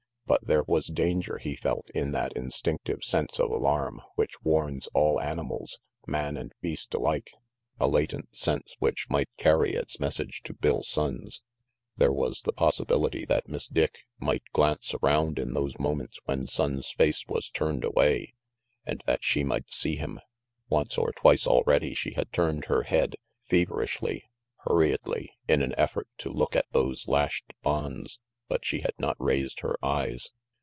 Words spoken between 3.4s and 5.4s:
alarm which warns all